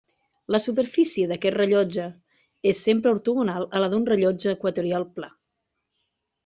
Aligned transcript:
La 0.53 0.59
superfície 0.61 1.27
d'aquest 1.31 1.57
rellotge 1.57 2.07
és 2.73 2.81
sempre 2.89 3.15
ortogonal 3.19 3.69
a 3.69 3.83
la 3.85 3.93
d'un 3.93 4.11
rellotge 4.15 4.57
equatorial 4.59 5.11
pla. 5.19 5.33